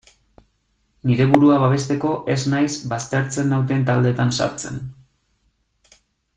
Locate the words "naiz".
2.55-2.71